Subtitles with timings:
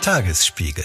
[0.00, 0.84] Tagesspiegel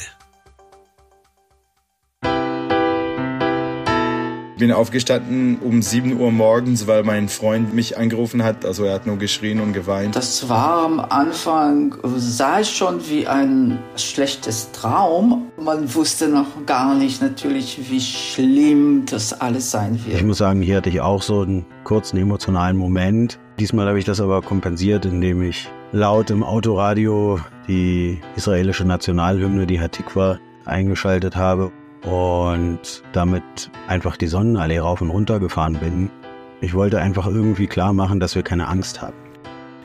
[4.56, 8.66] Ich bin aufgestanden um 7 Uhr morgens, weil mein Freund mich angerufen hat.
[8.66, 10.16] Also er hat nur geschrien und geweint.
[10.16, 15.52] Das war am Anfang, sah ich schon wie ein schlechtes Traum.
[15.58, 20.18] Man wusste noch gar nicht natürlich, wie schlimm das alles sein wird.
[20.18, 23.40] Ich muss sagen, hier hatte ich auch so einen kurzen emotionalen Moment.
[23.60, 29.80] Diesmal habe ich das aber kompensiert, indem ich laut im Autoradio die israelische Nationalhymne, die
[29.80, 31.72] Hatikwa, eingeschaltet habe
[32.04, 33.44] und damit
[33.88, 36.10] einfach die Sonnenallee rauf und runter gefahren bin.
[36.62, 39.16] Ich wollte einfach irgendwie klar machen, dass wir keine Angst haben.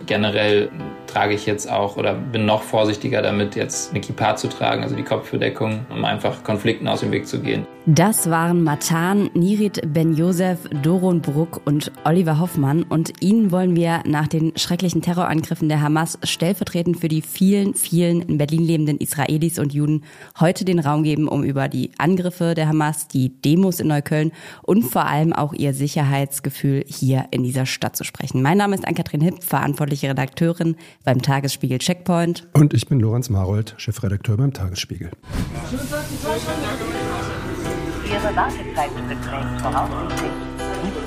[0.06, 0.70] Generell
[1.06, 4.96] trage ich jetzt auch oder bin noch vorsichtiger damit, jetzt eine Kippa zu tragen, also
[4.96, 7.66] die Kopfbedeckung, um einfach Konflikten aus dem Weg zu gehen.
[7.86, 12.82] Das waren Matan, Nirit Ben-Josef, Doron Bruck und Oliver Hoffmann.
[12.82, 18.20] Und ihnen wollen wir nach den schrecklichen Terrorangriffen der Hamas stellvertretend für die vielen, vielen
[18.20, 20.04] in Berlin lebenden Israelis und Juden
[20.38, 24.82] heute den Raum geben, um über die Angriffe der Hamas, die Demos in Neukölln und
[24.82, 28.42] vor allem auch ihr Sicherheitsgefühl hier in dieser Stadt zu sprechen.
[28.42, 32.46] Mein Name ist Ann-Kathrin Hipp, verantwortliche Redakteurin beim Tagesspiegel Checkpoint.
[32.52, 35.10] Und ich bin Lorenz Marold, Chefredakteur beim Tagesspiegel.
[38.10, 40.32] Ihre Wartezeit beträgt voraussichtlich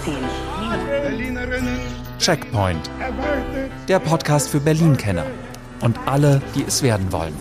[0.06, 0.14] 17
[0.62, 1.80] Minuten.
[2.18, 2.90] Checkpoint.
[3.90, 5.26] Der Podcast für Berlin-Kenner
[5.82, 7.34] und alle, die es werden wollen.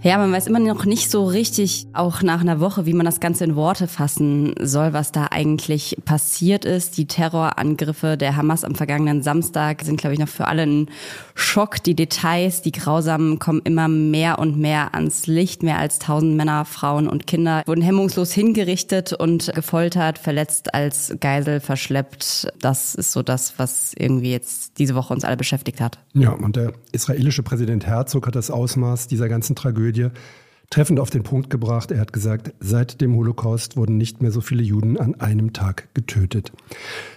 [0.00, 3.18] Ja, man weiß immer noch nicht so richtig, auch nach einer Woche, wie man das
[3.18, 6.96] Ganze in Worte fassen soll, was da eigentlich passiert ist.
[6.98, 10.86] Die Terrorangriffe der Hamas am vergangenen Samstag sind, glaube ich, noch für alle ein
[11.34, 11.82] Schock.
[11.82, 15.64] Die Details, die grausamen, kommen immer mehr und mehr ans Licht.
[15.64, 21.58] Mehr als tausend Männer, Frauen und Kinder wurden hemmungslos hingerichtet und gefoltert, verletzt als Geisel
[21.58, 22.52] verschleppt.
[22.60, 25.98] Das ist so das, was irgendwie jetzt diese Woche uns alle beschäftigt hat.
[26.14, 30.10] Ja, und der israelische Präsident Herzog hat das Ausmaß dieser ganzen Tragödie Tragödie
[30.70, 31.90] treffend auf den Punkt gebracht.
[31.90, 35.88] Er hat gesagt, seit dem Holocaust wurden nicht mehr so viele Juden an einem Tag
[35.94, 36.52] getötet.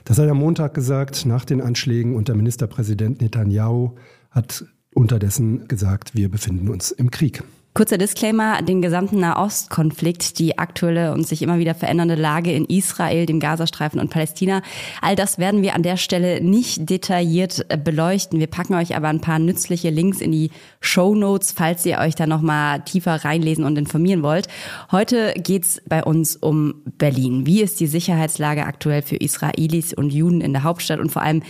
[0.05, 3.91] Das hat er am Montag gesagt, nach den Anschlägen und der Ministerpräsident Netanyahu
[4.29, 7.43] hat unterdessen gesagt, wir befinden uns im Krieg.
[7.73, 13.25] Kurzer Disclaimer, den gesamten Nahostkonflikt, die aktuelle und sich immer wieder verändernde Lage in Israel,
[13.25, 14.61] dem Gazastreifen und Palästina,
[15.01, 18.39] all das werden wir an der Stelle nicht detailliert äh, beleuchten.
[18.41, 22.15] Wir packen euch aber ein paar nützliche Links in die Show Notes, falls ihr euch
[22.15, 24.49] da nochmal tiefer reinlesen und informieren wollt.
[24.91, 27.45] Heute geht's bei uns um Berlin.
[27.45, 31.41] Wie ist die Sicherheitslage aktuell für Israelis und Juden in der Hauptstadt und vor allem,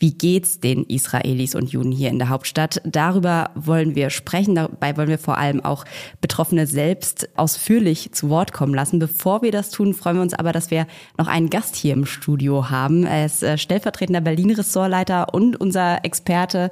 [0.00, 2.80] wie geht's den Israelis und Juden hier in der Hauptstadt?
[2.84, 4.54] Darüber wollen wir sprechen.
[4.54, 5.84] Dabei wollen wir vor allem auch
[6.20, 9.00] Betroffene selbst ausführlich zu Wort kommen lassen.
[9.00, 10.86] Bevor wir das tun, freuen wir uns aber, dass wir
[11.18, 13.06] noch einen Gast hier im Studio haben.
[13.06, 16.70] Er ist äh, stellvertretender Berlin-Ressortleiter und unser Experte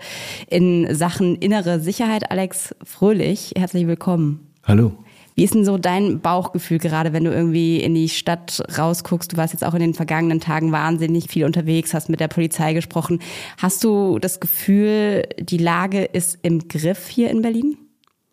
[0.49, 3.55] in Sachen innere Sicherheit, Alex Fröhlich.
[3.57, 4.53] Herzlich willkommen.
[4.63, 4.93] Hallo.
[5.39, 9.35] Wie ist denn so dein Bauchgefühl gerade, wenn du irgendwie in die Stadt rausguckst?
[9.35, 12.73] Du warst jetzt auch in den vergangenen Tagen wahnsinnig viel unterwegs, hast mit der Polizei
[12.73, 13.21] gesprochen.
[13.59, 17.77] Hast du das Gefühl, die Lage ist im Griff hier in Berlin?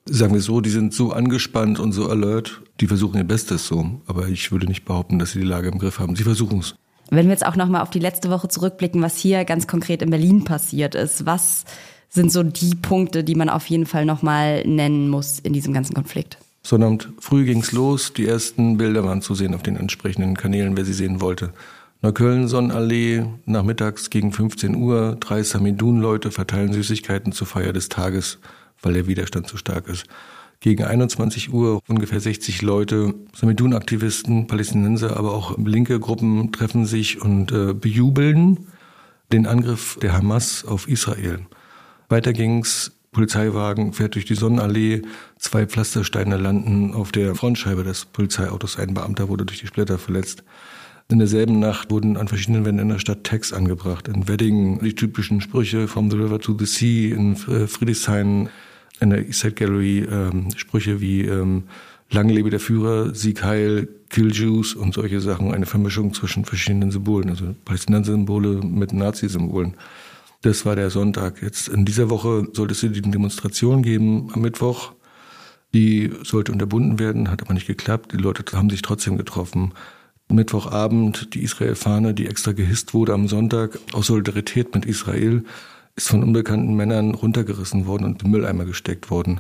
[0.06, 4.02] Sagen wir so, die sind so angespannt und so alert, die versuchen ihr Bestes so.
[4.08, 6.16] Aber ich würde nicht behaupten, dass sie die Lage im Griff haben.
[6.16, 6.76] Sie versuchen es.
[7.10, 10.10] Wenn wir jetzt auch nochmal auf die letzte Woche zurückblicken, was hier ganz konkret in
[10.10, 11.66] Berlin passiert ist, was
[12.08, 15.96] sind so die Punkte, die man auf jeden Fall nochmal nennen muss in diesem ganzen
[15.96, 16.38] Konflikt?
[16.66, 18.14] Sondern früh ging's los.
[18.14, 21.54] Die ersten Bilder waren zu sehen auf den entsprechenden Kanälen, wer sie sehen wollte.
[22.02, 28.40] Neukölln, Sonnenallee, nachmittags gegen 15 Uhr, drei Samidun-Leute verteilen Süßigkeiten zur Feier des Tages,
[28.82, 30.06] weil der Widerstand zu stark ist.
[30.60, 37.52] Gegen 21 Uhr ungefähr 60 Leute, Samidun-Aktivisten, Palästinenser, aber auch linke Gruppen treffen sich und
[37.52, 38.68] äh, bejubeln
[39.32, 41.40] den Angriff der Hamas auf Israel.
[42.10, 45.04] Weiter ging's Polizeiwagen fährt durch die Sonnenallee,
[45.38, 50.44] zwei Pflastersteine landen auf der Frontscheibe des Polizeiautos, ein Beamter wurde durch die Splitter verletzt.
[51.10, 54.08] In derselben Nacht wurden an verschiedenen Wänden in der Stadt Tags angebracht.
[54.08, 58.50] In Wedding die typischen Sprüche from the river to the sea, in äh, Friedrichshain,
[59.00, 61.64] in der Eastside Gallery ähm, Sprüche wie ähm,
[62.10, 65.52] Lang lebe der Führer, Sieg heil, Kill Jews und solche Sachen.
[65.52, 69.74] Eine Vermischung zwischen verschiedenen Symbolen, also Palästinenser-Symbole mit Nazi-Symbolen.
[70.44, 71.42] Das war der Sonntag.
[71.42, 74.92] Jetzt in dieser Woche sollte es die Demonstration geben am Mittwoch.
[75.74, 78.12] Die sollte unterbunden werden, hat aber nicht geklappt.
[78.12, 79.74] Die Leute haben sich trotzdem getroffen.
[80.28, 85.46] Mittwochabend die Israel-Fahne, die extra gehisst wurde am Sonntag aus Solidarität mit Israel,
[85.96, 89.40] ist von unbekannten Männern runtergerissen worden und im Mülleimer gesteckt worden.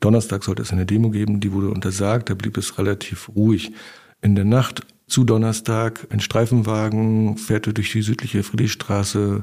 [0.00, 3.72] Donnerstag sollte es eine Demo geben, die wurde untersagt, da blieb es relativ ruhig.
[4.20, 9.42] In der Nacht zu Donnerstag ein Streifenwagen fährte durch die südliche Friedrichstraße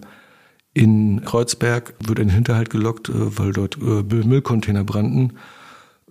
[0.75, 5.37] In Kreuzberg wird ein Hinterhalt gelockt, äh, weil dort äh, Müllcontainer brannten.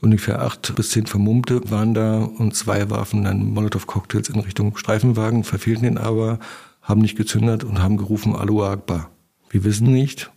[0.00, 5.44] Ungefähr acht bis zehn Vermummte waren da und zwei warfen dann Molotow-Cocktails in Richtung Streifenwagen,
[5.44, 6.38] verfehlten den aber,
[6.81, 9.11] haben nicht gezündert und haben gerufen Alu Akbar.
[9.50, 10.31] Wir wissen nicht,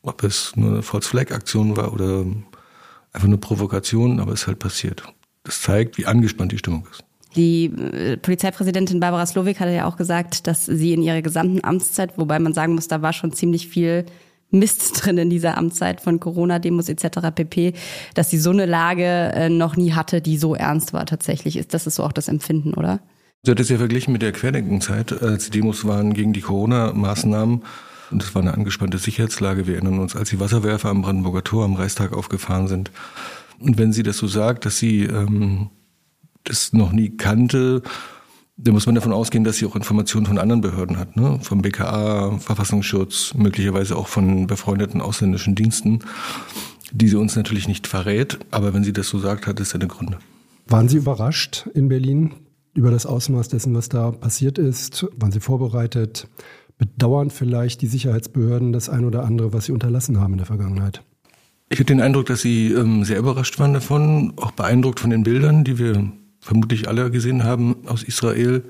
[0.00, 2.24] ob es nur eine False-Flag-Aktion war oder
[3.12, 5.02] einfach eine Provokation, aber es ist halt passiert.
[5.44, 7.04] Das zeigt, wie angespannt die Stimmung ist.
[7.36, 12.16] Die äh, Polizeipräsidentin Barbara Slowik hatte ja auch gesagt, dass sie in ihrer gesamten Amtszeit,
[12.16, 14.06] wobei man sagen muss, da war schon ziemlich viel
[14.50, 17.18] Mist drin in dieser Amtszeit von Corona-Demos etc.
[17.34, 17.74] pp,
[18.14, 21.56] dass sie so eine Lage äh, noch nie hatte, die so ernst war tatsächlich.
[21.56, 23.00] Ist das ist so auch das Empfinden, oder?
[23.42, 27.62] Sie hat es ja verglichen mit der Querdenkenzeit, als die Demos waren gegen die Corona-Maßnahmen.
[28.10, 29.66] Und es war eine angespannte Sicherheitslage.
[29.66, 32.90] Wir erinnern uns, als die Wasserwerfer am Brandenburger Tor am Reichstag aufgefahren sind.
[33.58, 35.70] Und wenn sie das so sagt, dass sie ähm,
[36.48, 37.82] das noch nie kannte,
[38.56, 41.38] dann muss man davon ausgehen, dass sie auch Informationen von anderen Behörden hat, ne?
[41.42, 45.98] vom BKA, Verfassungsschutz, möglicherweise auch von befreundeten ausländischen Diensten,
[46.90, 48.38] die sie uns natürlich nicht verrät.
[48.50, 50.18] Aber wenn sie das so sagt, hat es seine Gründe.
[50.68, 52.34] Waren Sie überrascht in Berlin
[52.74, 55.06] über das Ausmaß dessen, was da passiert ist?
[55.16, 56.28] Waren Sie vorbereitet?
[56.78, 61.02] Bedauern vielleicht die Sicherheitsbehörden das ein oder andere, was sie unterlassen haben in der Vergangenheit?
[61.68, 65.22] Ich hatte den Eindruck, dass sie ähm, sehr überrascht waren davon, auch beeindruckt von den
[65.22, 66.12] Bildern, die wir
[66.46, 68.62] vermutlich alle gesehen haben aus Israel.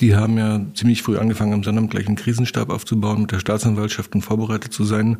[0.00, 4.14] Die haben ja ziemlich früh angefangen, am Sonnabend gleich einen Krisenstab aufzubauen, mit der Staatsanwaltschaft
[4.14, 5.18] und vorbereitet zu sein,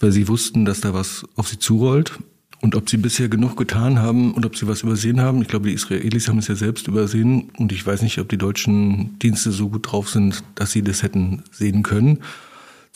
[0.00, 2.12] weil sie wussten, dass da was auf sie zurollt.
[2.60, 5.68] Und ob sie bisher genug getan haben und ob sie was übersehen haben, ich glaube,
[5.68, 7.50] die Israelis haben es ja selbst übersehen.
[7.56, 11.02] Und ich weiß nicht, ob die deutschen Dienste so gut drauf sind, dass sie das
[11.02, 12.20] hätten sehen können.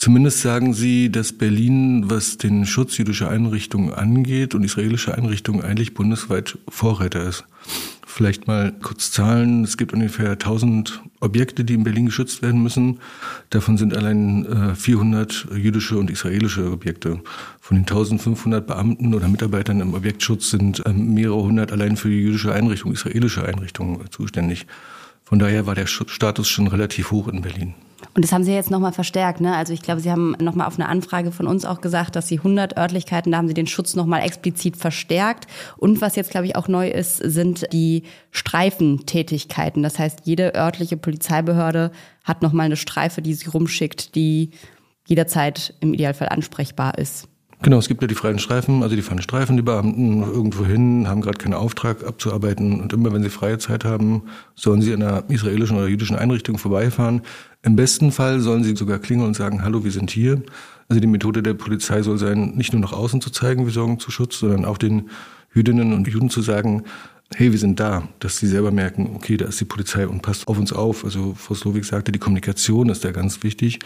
[0.03, 5.93] Zumindest sagen sie, dass Berlin, was den Schutz jüdischer Einrichtungen angeht und israelischer Einrichtungen, eigentlich
[5.93, 7.45] bundesweit Vorreiter ist.
[8.05, 9.63] Vielleicht mal kurz Zahlen.
[9.63, 12.99] Es gibt ungefähr 1000 Objekte, die in Berlin geschützt werden müssen.
[13.49, 17.21] Davon sind allein äh, 400 jüdische und israelische Objekte.
[17.61, 22.51] Von den 1500 Beamten oder Mitarbeitern im Objektschutz sind äh, mehrere hundert allein für jüdische
[22.51, 24.67] Einrichtung, israelische Einrichtungen äh, zuständig.
[25.23, 27.73] Von daher war der Status schon relativ hoch in Berlin.
[28.15, 29.55] Und das haben Sie jetzt nochmal verstärkt, ne?
[29.55, 32.37] Also ich glaube, Sie haben nochmal auf eine Anfrage von uns auch gesagt, dass Sie
[32.37, 35.47] 100 Örtlichkeiten, da haben Sie den Schutz nochmal explizit verstärkt.
[35.77, 39.81] Und was jetzt, glaube ich, auch neu ist, sind die Streifentätigkeiten.
[39.81, 41.91] Das heißt, jede örtliche Polizeibehörde
[42.23, 44.51] hat nochmal eine Streife, die sie rumschickt, die
[45.07, 47.27] jederzeit im Idealfall ansprechbar ist.
[47.63, 51.07] Genau, es gibt ja die freien Streifen, also die fahren Streifen, die Beamten irgendwo hin,
[51.07, 54.23] haben gerade keinen Auftrag abzuarbeiten und immer wenn sie freie Zeit haben,
[54.53, 57.21] sollen sie in einer israelischen oder jüdischen Einrichtung vorbeifahren.
[57.63, 60.43] Im besten Fall sollen sie sogar klingeln und sagen, hallo, wir sind hier.
[60.89, 63.99] Also die Methode der Polizei soll sein, nicht nur nach außen zu zeigen, wir sorgen
[63.99, 65.09] zu Schutz, sondern auch den
[65.53, 66.83] Jüdinnen und Juden zu sagen,
[67.33, 70.47] hey, wir sind da, dass sie selber merken, okay, da ist die Polizei und passt
[70.47, 71.05] auf uns auf.
[71.05, 73.79] Also Frau Slowik sagte, die Kommunikation ist da ganz wichtig,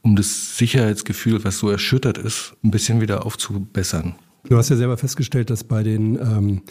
[0.00, 4.14] um das Sicherheitsgefühl, was so erschüttert ist, ein bisschen wieder aufzubessern.
[4.48, 6.62] Du hast ja selber festgestellt, dass bei den ähm,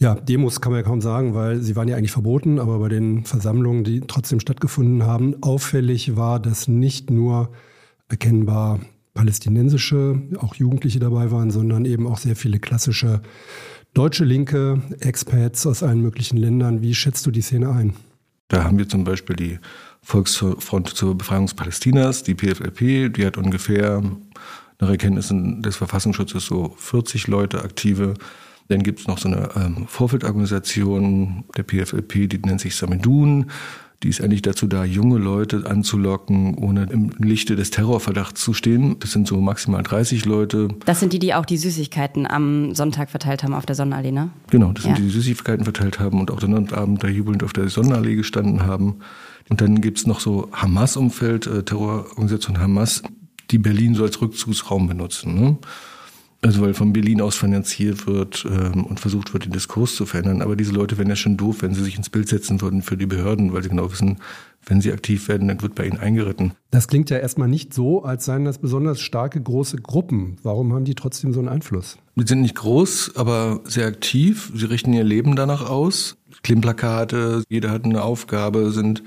[0.00, 2.88] ja, Demos kann man ja kaum sagen, weil sie waren ja eigentlich verboten, aber bei
[2.88, 7.50] den Versammlungen, die trotzdem stattgefunden haben, auffällig war, dass nicht nur
[8.08, 8.80] erkennbar
[9.12, 13.20] palästinensische, auch Jugendliche dabei waren, sondern eben auch sehr viele klassische
[13.92, 16.80] Deutsche Linke, Expats aus allen möglichen Ländern.
[16.80, 17.92] Wie schätzt du die Szene ein?
[18.48, 19.58] Da haben wir zum Beispiel die
[20.00, 24.02] Volksfront zur Befreiung Palästinas, die PFLP, die hat ungefähr
[24.80, 28.14] nach Erkenntnissen des Verfassungsschutzes so 40 Leute aktive.
[28.70, 33.46] Dann gibt es noch so eine ähm, Vorfeldorganisation der PFLP, die nennt sich Samedun.
[34.04, 38.96] Die ist eigentlich dazu da, junge Leute anzulocken, ohne im Lichte des Terrorverdachts zu stehen.
[39.00, 40.68] Das sind so maximal 30 Leute.
[40.86, 44.30] Das sind die, die auch die Süßigkeiten am Sonntag verteilt haben auf der Sonnenallee, ne?
[44.50, 47.52] Genau, das sind die, die Süßigkeiten verteilt haben und auch den Abend da jubelnd auf
[47.52, 49.00] der Sonnenallee gestanden haben.
[49.48, 53.02] Und dann gibt's noch so Hamas-Umfeld, äh, Terrororganisation Hamas,
[53.50, 55.34] die Berlin so als Rückzugsraum benutzen.
[55.34, 55.58] Ne?
[56.42, 60.40] Also weil von Berlin aus finanziert wird ähm, und versucht wird, den Diskurs zu verändern.
[60.40, 62.96] Aber diese Leute wären ja schon doof, wenn sie sich ins Bild setzen würden für
[62.96, 64.16] die Behörden, weil sie genau wissen,
[64.64, 66.52] wenn sie aktiv werden, dann wird bei ihnen eingeritten.
[66.70, 70.36] Das klingt ja erstmal nicht so, als seien das besonders starke, große Gruppen.
[70.42, 71.98] Warum haben die trotzdem so einen Einfluss?
[72.16, 74.50] Die sind nicht groß, aber sehr aktiv.
[74.54, 76.16] Sie richten ihr Leben danach aus.
[76.42, 79.02] Klimplakate, jeder hat eine Aufgabe, sind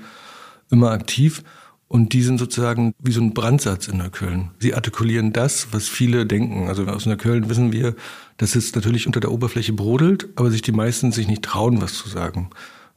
[0.70, 1.42] immer aktiv.
[1.88, 4.50] Und die sind sozusagen wie so ein Brandsatz in Neukölln.
[4.58, 6.66] Sie artikulieren das, was viele denken.
[6.68, 7.94] Also aus Neukölln wissen wir,
[8.36, 11.94] dass es natürlich unter der Oberfläche brodelt, aber sich die meisten sich nicht trauen, was
[11.94, 12.50] zu sagen.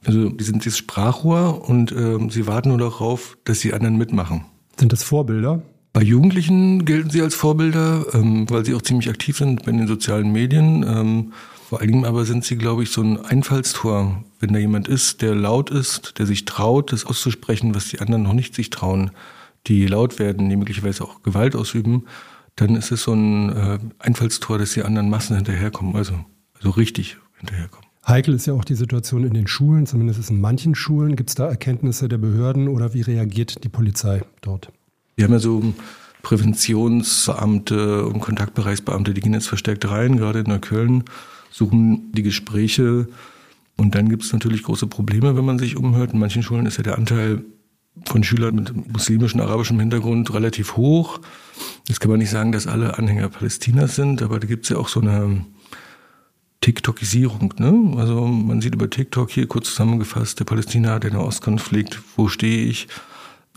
[0.04, 4.44] Also die sind dieses Sprachrohr und äh, sie warten nur darauf, dass die anderen mitmachen.
[4.78, 5.62] Sind das Vorbilder?
[5.92, 9.86] Bei Jugendlichen gelten sie als Vorbilder, ähm, weil sie auch ziemlich aktiv sind bei den
[9.86, 10.84] sozialen Medien.
[10.86, 11.32] Ähm,
[11.68, 14.24] vor Dingen aber sind sie, glaube ich, so ein Einfallstor.
[14.40, 18.22] Wenn da jemand ist, der laut ist, der sich traut, das auszusprechen, was die anderen
[18.22, 19.10] noch nicht sich trauen,
[19.66, 22.06] die laut werden, die möglicherweise auch Gewalt ausüben,
[22.56, 26.14] dann ist es so ein äh, Einfallstor, dass die anderen Massen hinterherkommen, also,
[26.54, 27.86] also richtig hinterherkommen.
[28.06, 31.16] Heikel ist ja auch die Situation in den Schulen, zumindest in manchen Schulen.
[31.16, 34.72] Gibt es da Erkenntnisse der Behörden oder wie reagiert die Polizei dort?
[35.16, 35.74] Wir haben ja so
[36.22, 41.04] Präventionsbeamte und Kontaktbereichsbeamte, die gehen jetzt verstärkt rein, gerade in Neukölln,
[41.50, 43.08] suchen die Gespräche.
[43.76, 46.12] Und dann gibt es natürlich große Probleme, wenn man sich umhört.
[46.12, 47.44] In manchen Schulen ist ja der Anteil
[48.06, 51.20] von Schülern mit muslimischem, arabischem Hintergrund relativ hoch.
[51.88, 54.76] Jetzt kann man nicht sagen, dass alle Anhänger Palästinas sind, aber da gibt es ja
[54.76, 55.44] auch so eine
[56.60, 57.54] TikTokisierung.
[57.58, 57.98] Ne?
[57.98, 62.88] Also man sieht über TikTok hier kurz zusammengefasst, der Palästina, der Nahostkonflikt, wo stehe ich?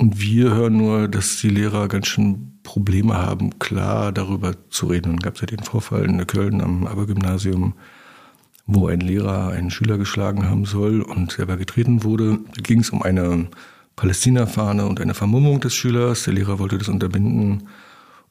[0.02, 5.12] Und wir hören nur, dass die Lehrer ganz schön Probleme haben, klar darüber zu reden.
[5.12, 7.76] Und gab es ja den Vorfall in Köln am Abergymnasium,
[8.66, 12.40] wo ein Lehrer einen Schüler geschlagen haben soll und selber getreten wurde.
[12.56, 13.48] Da ging es um eine
[13.96, 16.24] Palästina-Fahne und eine Vermummung des Schülers.
[16.24, 17.68] Der Lehrer wollte das unterbinden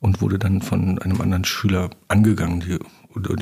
[0.01, 2.65] und wurde dann von einem anderen Schüler angegangen.
[2.67, 2.79] Die,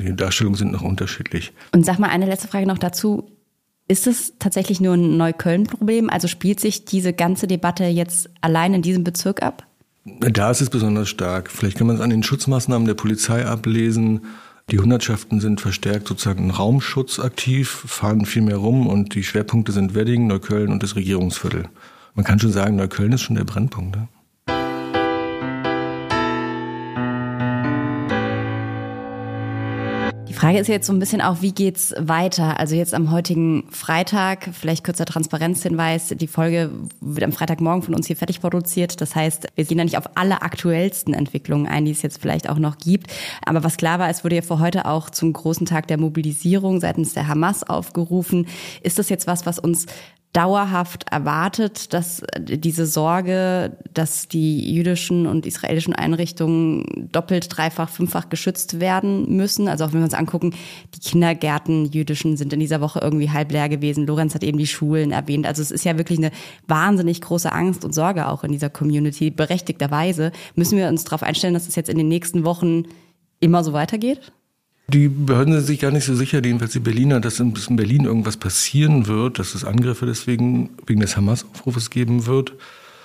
[0.03, 1.51] die Darstellungen sind noch unterschiedlich.
[1.71, 3.38] Und sag mal eine letzte Frage noch dazu.
[3.89, 6.11] Ist es tatsächlich nur ein Neukölln-Problem?
[6.11, 9.65] Also spielt sich diese ganze Debatte jetzt allein in diesem Bezirk ab?
[10.05, 11.49] Da ist es besonders stark.
[11.49, 14.21] Vielleicht kann man es an den Schutzmaßnahmen der Polizei ablesen.
[14.69, 19.71] Die Hundertschaften sind verstärkt sozusagen in Raumschutz aktiv, fahren viel mehr rum und die Schwerpunkte
[19.71, 21.67] sind Wedding, Neukölln und das Regierungsviertel.
[22.13, 23.95] Man kann schon sagen, Neukölln ist schon der Brennpunkt.
[23.95, 24.07] Ne?
[30.39, 32.61] Frage ist jetzt so ein bisschen auch, wie geht's weiter?
[32.61, 38.07] Also jetzt am heutigen Freitag, vielleicht kurzer Transparenzhinweis, die Folge wird am Freitagmorgen von uns
[38.07, 39.01] hier fertig produziert.
[39.01, 42.49] Das heißt, wir gehen da nicht auf alle aktuellsten Entwicklungen ein, die es jetzt vielleicht
[42.49, 43.11] auch noch gibt.
[43.45, 46.79] Aber was klar war, es wurde ja für heute auch zum großen Tag der Mobilisierung
[46.79, 48.47] seitens der Hamas aufgerufen.
[48.81, 49.87] Ist das jetzt was, was uns
[50.33, 58.79] dauerhaft erwartet, dass diese Sorge, dass die jüdischen und israelischen Einrichtungen doppelt, dreifach, fünffach geschützt
[58.79, 59.67] werden müssen.
[59.67, 60.53] Also auch wenn wir uns angucken,
[60.95, 64.05] die Kindergärten jüdischen sind in dieser Woche irgendwie halb leer gewesen.
[64.05, 65.47] Lorenz hat eben die Schulen erwähnt.
[65.47, 66.31] Also es ist ja wirklich eine
[66.67, 69.31] wahnsinnig große Angst und Sorge auch in dieser Community.
[69.31, 72.83] Berechtigterweise müssen wir uns darauf einstellen, dass es jetzt in den nächsten Wochen
[73.39, 74.31] immer so weitergeht?
[74.91, 78.37] Die Behörden sind sich gar nicht so sicher, jedenfalls die Berliner, dass in Berlin irgendwas
[78.37, 82.53] passieren wird, dass es Angriffe deswegen wegen des Hamas-Aufrufes geben wird.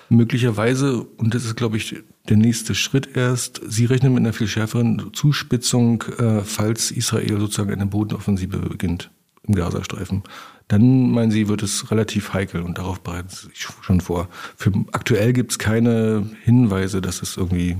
[0.09, 1.97] Möglicherweise, und das ist, glaube ich,
[2.29, 7.73] der nächste Schritt erst, sie rechnen mit einer viel schärferen Zuspitzung, äh, falls Israel sozusagen
[7.73, 9.11] eine Bodenoffensive beginnt
[9.43, 10.23] im Gazastreifen.
[10.69, 14.29] Dann, meinen sie, wird es relativ heikel und darauf bereiten sie sich schon vor.
[14.57, 17.77] Für, aktuell gibt es keine Hinweise, dass es irgendwie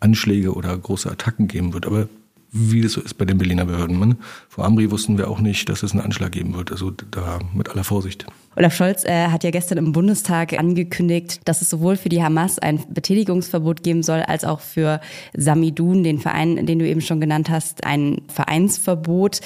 [0.00, 1.86] Anschläge oder große Attacken geben wird.
[1.86, 2.08] Aber
[2.52, 3.98] wie das so ist bei den Berliner Behörden.
[3.98, 4.16] Man,
[4.48, 6.70] vor Amri wussten wir auch nicht, dass es einen Anschlag geben wird.
[6.70, 8.26] Also da mit aller Vorsicht.
[8.56, 12.58] Olaf Scholz äh, hat ja gestern im Bundestag angekündigt, dass es sowohl für die Hamas
[12.58, 15.00] ein Betätigungsverbot geben soll, als auch für
[15.36, 19.40] Samidun, den Verein, den du eben schon genannt hast, ein Vereinsverbot.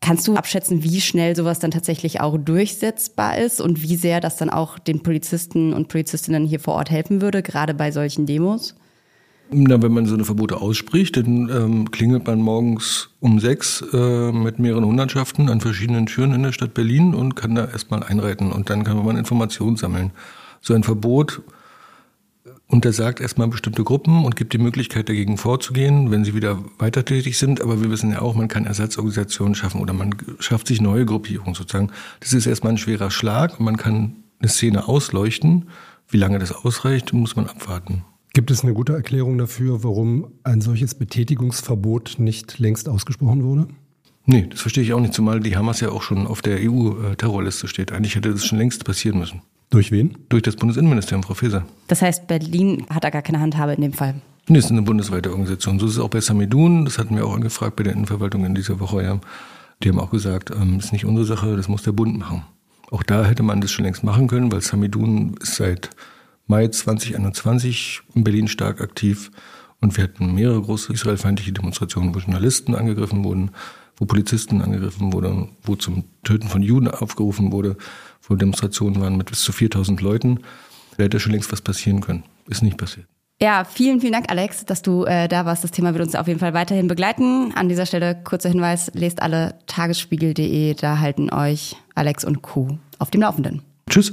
[0.00, 4.36] Kannst du abschätzen, wie schnell sowas dann tatsächlich auch durchsetzbar ist und wie sehr das
[4.36, 8.74] dann auch den Polizisten und Polizistinnen hier vor Ort helfen würde, gerade bei solchen Demos?
[9.52, 14.30] Na, wenn man so eine Verbote ausspricht, dann ähm, klingelt man morgens um sechs äh,
[14.30, 18.52] mit mehreren Hundertschaften an verschiedenen Türen in der Stadt Berlin und kann da erstmal einreiten
[18.52, 20.12] und dann kann man Informationen sammeln.
[20.60, 21.42] So ein Verbot
[22.68, 27.36] untersagt erstmal bestimmte Gruppen und gibt die Möglichkeit dagegen vorzugehen, wenn sie wieder weiter tätig
[27.36, 27.60] sind.
[27.60, 31.54] Aber wir wissen ja auch, man kann Ersatzorganisationen schaffen oder man schafft sich neue Gruppierungen
[31.54, 31.90] sozusagen.
[32.20, 35.68] Das ist erstmal ein schwerer Schlag und man kann eine Szene ausleuchten.
[36.08, 38.04] Wie lange das ausreicht, muss man abwarten.
[38.32, 43.66] Gibt es eine gute Erklärung dafür, warum ein solches Betätigungsverbot nicht längst ausgesprochen wurde?
[44.24, 47.66] Nee, das verstehe ich auch nicht, zumal die Hamas ja auch schon auf der EU-Terrorliste
[47.66, 47.90] steht.
[47.90, 49.42] Eigentlich hätte das schon längst passieren müssen.
[49.70, 50.16] Durch wen?
[50.28, 51.64] Durch das Bundesinnenministerium, Frau Faeser.
[51.88, 54.14] Das heißt, Berlin hat da gar keine Handhabe in dem Fall?
[54.48, 55.80] Nee, es ist eine bundesweite Organisation.
[55.80, 56.84] So ist es auch bei Samidun.
[56.84, 59.02] Das hatten wir auch angefragt bei der Innenverwaltung in dieser Woche.
[59.02, 59.20] Ja.
[59.82, 62.42] Die haben auch gesagt, ähm, ist nicht unsere Sache, das muss der Bund machen.
[62.90, 65.90] Auch da hätte man das schon längst machen können, weil Samidun ist seit
[66.50, 69.30] Mai 2021 in Berlin stark aktiv.
[69.80, 73.52] Und wir hatten mehrere große israelfeindliche Demonstrationen, wo Journalisten angegriffen wurden,
[73.96, 77.76] wo Polizisten angegriffen wurden, wo zum Töten von Juden aufgerufen wurde,
[78.22, 80.40] wo Demonstrationen waren mit bis zu 4000 Leuten.
[80.98, 82.24] Da hätte schon längst was passieren können.
[82.48, 83.06] Ist nicht passiert.
[83.40, 85.62] Ja, vielen, vielen Dank, Alex, dass du äh, da warst.
[85.62, 87.52] Das Thema wird uns auf jeden Fall weiterhin begleiten.
[87.54, 93.10] An dieser Stelle kurzer Hinweis, lest alle tagesspiegel.de, da halten euch Alex und Kuh auf
[93.10, 93.62] dem Laufenden.
[93.88, 94.12] Tschüss.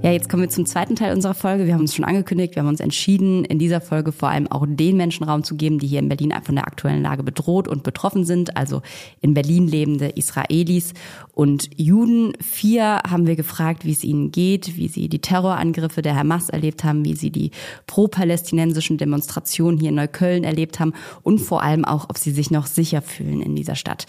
[0.00, 1.66] Ja, jetzt kommen wir zum zweiten Teil unserer Folge.
[1.66, 4.64] Wir haben uns schon angekündigt, wir haben uns entschieden, in dieser Folge vor allem auch
[4.64, 7.82] den Menschen Raum zu geben, die hier in Berlin von der aktuellen Lage bedroht und
[7.82, 8.80] betroffen sind, also
[9.20, 10.94] in Berlin lebende Israelis
[11.34, 12.32] und Juden.
[12.40, 16.84] Vier haben wir gefragt, wie es ihnen geht, wie sie die Terrorangriffe der Hamas erlebt
[16.84, 17.50] haben, wie sie die
[17.88, 20.92] pro-palästinensischen Demonstrationen hier in Neukölln erlebt haben
[21.24, 24.06] und vor allem auch, ob sie sich noch sicher fühlen in dieser Stadt.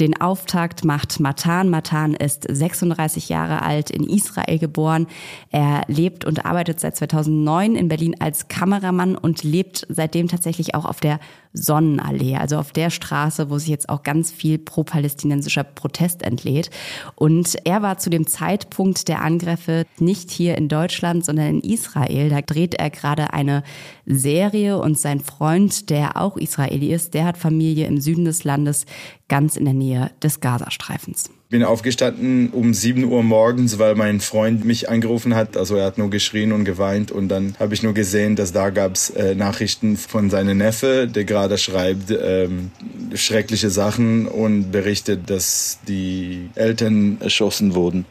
[0.00, 1.70] Den Auftakt macht Matan.
[1.70, 5.06] Matan ist 36 Jahre alt, in Israel geboren.
[5.50, 10.84] Er lebt und arbeitet seit 2009 in Berlin als Kameramann und lebt seitdem tatsächlich auch
[10.84, 11.20] auf der
[11.52, 16.70] Sonnenallee, also auf der Straße, wo sich jetzt auch ganz viel pro-palästinensischer Protest entlädt.
[17.16, 22.28] Und er war zu dem Zeitpunkt der Angriffe nicht hier in Deutschland, sondern in Israel.
[22.28, 23.64] Da dreht er gerade eine
[24.06, 28.86] Serie und sein Freund, der auch Israeli ist, der hat Familie im Süden des Landes,
[29.28, 34.64] ganz in der Nähe des Gazastreifens bin aufgestanden um 7 Uhr morgens, weil mein Freund
[34.64, 35.56] mich angerufen hat.
[35.56, 38.70] Also er hat nur geschrien und geweint und dann habe ich nur gesehen, dass da
[38.70, 42.70] gab's äh, Nachrichten von seinem Neffe, der gerade schreibt ähm,
[43.14, 48.06] schreckliche Sachen und berichtet, dass die Eltern erschossen wurden.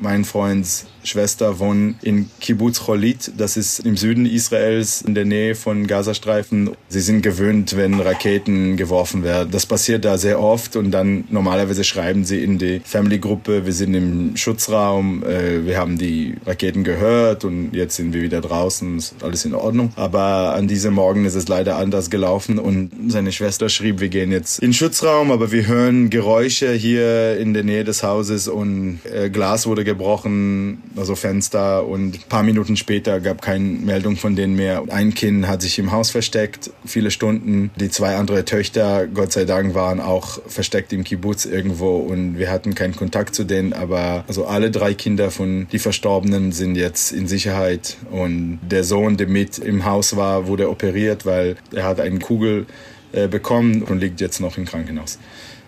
[0.00, 3.32] Mein Freunds Schwester wohnen in Kibbutz Cholit.
[3.36, 6.72] Das ist im Süden Israels in der Nähe von Gazastreifen.
[6.88, 9.50] Sie sind gewöhnt, wenn Raketen geworfen werden.
[9.50, 13.94] Das passiert da sehr oft und dann normalerweise schreiben sie in die Family-Gruppe, wir sind
[13.94, 19.14] im Schutzraum, äh, wir haben die Raketen gehört und jetzt sind wir wieder draußen, ist
[19.22, 19.92] alles in Ordnung.
[19.96, 24.30] Aber an diesem Morgen ist es leider anders gelaufen und seine Schwester schrieb, wir gehen
[24.30, 29.00] jetzt in den Schutzraum, aber wir hören Geräusche hier in der Nähe des Hauses und
[29.04, 34.36] äh, Glas wurde gebrochen, also Fenster und ein paar Minuten später gab keine Meldung von
[34.36, 34.84] denen mehr.
[34.88, 37.70] Ein Kind hat sich im Haus versteckt, viele Stunden.
[37.76, 42.50] Die zwei andere Töchter, Gott sei Dank, waren auch versteckt im Kibbutz irgendwo und wir
[42.50, 47.12] hatten keinen Kontakt zu denen, aber also alle drei Kinder von die Verstorbenen sind jetzt
[47.12, 51.98] in Sicherheit und der Sohn, der mit im Haus war, wurde operiert, weil er hat
[51.98, 52.66] eine Kugel
[53.12, 55.18] äh, bekommen und liegt jetzt noch im Krankenhaus.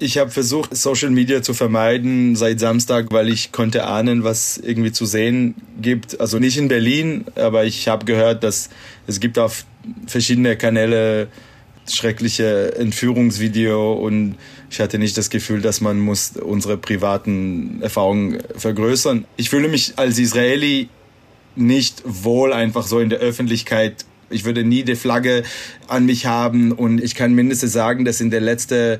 [0.02, 4.92] Ich habe versucht, Social Media zu vermeiden seit Samstag, weil ich konnte ahnen, was irgendwie
[4.92, 6.18] zu sehen gibt.
[6.22, 8.70] Also nicht in Berlin, aber ich habe gehört, dass
[9.06, 9.66] es gibt auf
[10.06, 11.28] verschiedene Kanäle
[11.86, 14.36] schreckliche Entführungsvideo und
[14.70, 19.26] ich hatte nicht das Gefühl, dass man muss unsere privaten Erfahrungen vergrößern.
[19.36, 20.88] Ich fühle mich als Israeli
[21.56, 24.06] nicht wohl einfach so in der Öffentlichkeit.
[24.30, 25.42] Ich würde nie die Flagge
[25.88, 28.98] an mich haben und ich kann mindestens sagen, dass in der letzten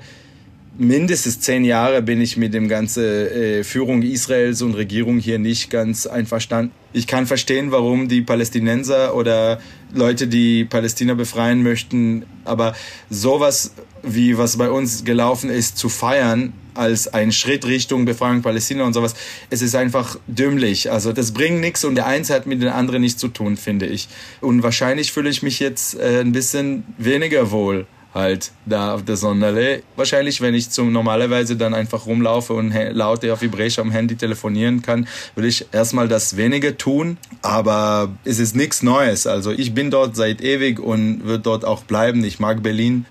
[0.80, 5.68] mindestens zehn Jahre bin ich mit dem ganzen äh, Führung Israels und Regierung hier nicht
[5.68, 6.72] ganz einverstanden.
[6.94, 9.60] Ich kann verstehen, warum die Palästinenser oder
[9.92, 12.74] Leute, die Palästina befreien möchten, aber
[13.10, 18.84] sowas wie was bei uns gelaufen ist, zu feiern als ein Schritt Richtung Befreiung Palästina
[18.84, 19.14] und sowas,
[19.50, 20.90] es ist einfach dümmlich.
[20.90, 23.84] Also das bringt nichts und der eins hat mit dem anderen nichts zu tun, finde
[23.84, 24.08] ich.
[24.40, 29.16] Und wahrscheinlich fühle ich mich jetzt äh, ein bisschen weniger wohl halt da auf der
[29.16, 29.82] Sonderle.
[29.96, 34.82] Wahrscheinlich, wenn ich zum normalerweise dann einfach rumlaufe und laut auf Hebräisch am Handy telefonieren
[34.82, 37.18] kann, will ich erstmal das weniger tun.
[37.42, 39.26] Aber es ist nichts Neues.
[39.26, 42.24] Also ich bin dort seit ewig und wird dort auch bleiben.
[42.24, 43.06] Ich mag Berlin.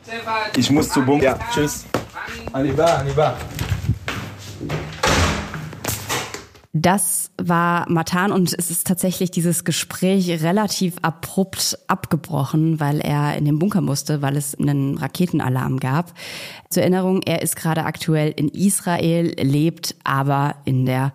[0.58, 1.26] Ich muss zu Bunker.
[1.26, 1.86] Ja, tschüss.
[2.54, 3.38] Aniba, Aniba.
[6.72, 13.46] Das war Matan und es ist tatsächlich dieses Gespräch relativ abrupt abgebrochen, weil er in
[13.46, 16.14] den Bunker musste, weil es einen Raketenalarm gab.
[16.70, 21.12] Zur Erinnerung, er ist gerade aktuell in Israel, lebt aber in der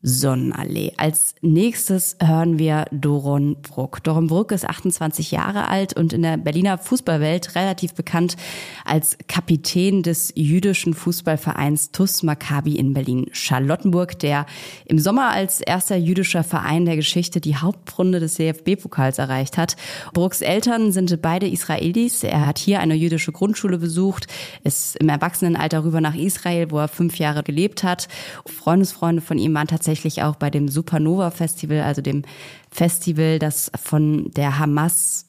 [0.00, 0.92] Sonnenallee.
[0.96, 4.04] Als nächstes hören wir Doron Bruck.
[4.04, 8.36] Doron Bruck ist 28 Jahre alt und in der Berliner Fußballwelt relativ bekannt
[8.84, 14.46] als Kapitän des jüdischen Fußballvereins TUS Maccabi in Berlin-Charlottenburg, der
[14.86, 19.76] im Sommer als erster jüdischer Verein der Geschichte die Hauptrunde des DFB-Pokals erreicht hat.
[20.14, 22.22] Brucks Eltern sind beide Israelis.
[22.22, 24.28] Er hat hier eine jüdische Grundschule besucht,
[24.62, 28.06] ist im Erwachsenenalter rüber nach Israel, wo er fünf Jahre gelebt hat.
[28.46, 32.22] Freundesfreunde von ihm waren tatsächlich tatsächlich auch bei dem Supernova Festival, also dem
[32.70, 35.26] Festival, das von der Hamas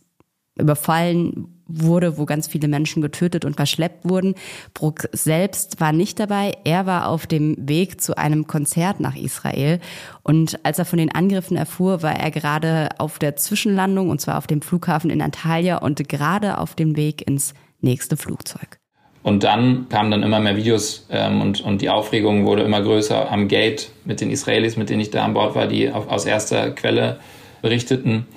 [0.59, 4.35] überfallen wurde, wo ganz viele Menschen getötet und verschleppt wurden.
[4.73, 6.53] Bruck selbst war nicht dabei.
[6.65, 9.79] Er war auf dem Weg zu einem Konzert nach Israel.
[10.23, 14.37] Und als er von den Angriffen erfuhr, war er gerade auf der Zwischenlandung, und zwar
[14.37, 18.78] auf dem Flughafen in Antalya und gerade auf dem Weg ins nächste Flugzeug.
[19.21, 23.31] Und dann kamen dann immer mehr Videos ähm, und, und die Aufregung wurde immer größer
[23.31, 26.25] am Gate mit den Israelis, mit denen ich da an Bord war, die auf, aus
[26.25, 27.19] erster Quelle
[27.61, 28.27] berichteten.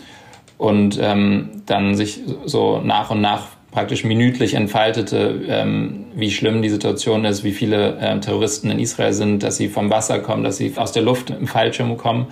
[0.58, 6.68] Und ähm, dann sich so nach und nach praktisch minütlich entfaltete, ähm, wie schlimm die
[6.68, 10.58] Situation ist, wie viele ähm, Terroristen in Israel sind, dass sie vom Wasser kommen, dass
[10.58, 12.26] sie aus der Luft im Fallschirm kommen.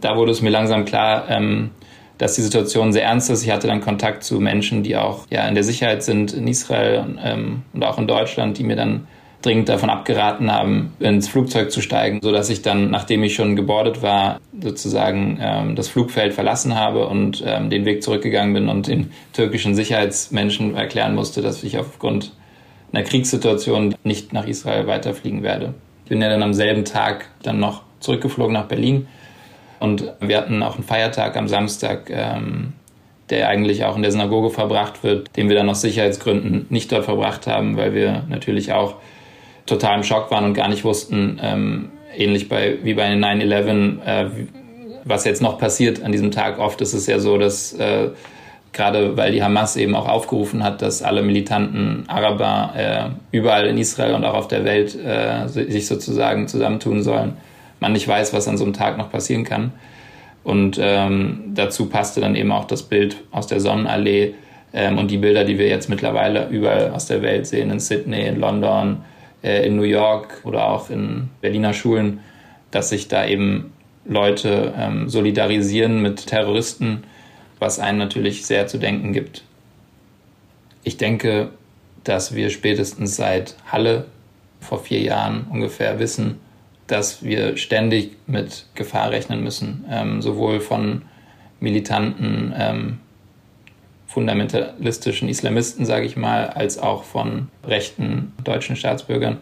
[0.00, 1.70] da wurde es mir langsam klar, ähm,
[2.22, 3.42] dass die Situation sehr ernst ist.
[3.42, 7.16] Ich hatte dann Kontakt zu Menschen, die auch ja, in der Sicherheit sind in Israel
[7.20, 9.08] ähm, und auch in Deutschland, die mir dann
[9.42, 14.02] dringend davon abgeraten haben, ins Flugzeug zu steigen, sodass ich dann, nachdem ich schon gebordet
[14.02, 19.10] war, sozusagen ähm, das Flugfeld verlassen habe und ähm, den Weg zurückgegangen bin und den
[19.32, 22.36] türkischen Sicherheitsmenschen erklären musste, dass ich aufgrund
[22.92, 25.74] einer Kriegssituation nicht nach Israel weiterfliegen werde.
[26.04, 29.08] Ich bin ja dann am selben Tag dann noch zurückgeflogen nach Berlin
[29.82, 32.72] und wir hatten auch einen Feiertag am Samstag, ähm,
[33.30, 37.04] der eigentlich auch in der Synagoge verbracht wird, den wir dann aus Sicherheitsgründen nicht dort
[37.04, 38.94] verbracht haben, weil wir natürlich auch
[39.66, 44.26] total im Schock waren und gar nicht wussten, ähm, ähnlich bei, wie bei 9-11, äh,
[45.04, 46.60] was jetzt noch passiert an diesem Tag.
[46.60, 48.10] Oft ist es ja so, dass äh,
[48.72, 53.78] gerade weil die Hamas eben auch aufgerufen hat, dass alle militanten Araber äh, überall in
[53.78, 57.36] Israel und auch auf der Welt äh, sich sozusagen zusammentun sollen,
[57.82, 59.72] man nicht weiß, was an so einem Tag noch passieren kann.
[60.44, 64.34] Und ähm, dazu passte dann eben auch das Bild aus der Sonnenallee
[64.72, 68.26] ähm, und die Bilder, die wir jetzt mittlerweile überall aus der Welt sehen, in Sydney,
[68.26, 69.04] in London,
[69.42, 72.20] äh, in New York oder auch in Berliner Schulen,
[72.70, 73.72] dass sich da eben
[74.04, 77.04] Leute ähm, solidarisieren mit Terroristen,
[77.58, 79.44] was einen natürlich sehr zu denken gibt.
[80.82, 81.50] Ich denke,
[82.02, 84.06] dass wir spätestens seit Halle
[84.60, 86.40] vor vier Jahren ungefähr wissen,
[86.92, 91.02] dass wir ständig mit Gefahr rechnen müssen, ähm, sowohl von
[91.58, 92.98] militanten, ähm,
[94.06, 99.38] fundamentalistischen Islamisten, sage ich mal, als auch von rechten deutschen Staatsbürgern.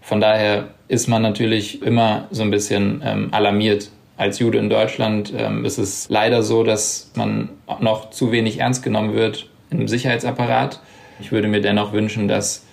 [0.00, 3.90] Von daher ist man natürlich immer so ein bisschen ähm, alarmiert.
[4.16, 7.48] Als Jude in Deutschland ähm, ist es leider so, dass man
[7.80, 10.80] noch zu wenig ernst genommen wird im Sicherheitsapparat.
[11.18, 12.64] Ich würde mir dennoch wünschen, dass